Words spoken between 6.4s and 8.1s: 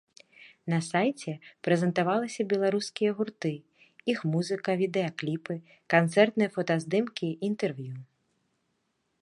фотаздымкі, інтэрв'ю.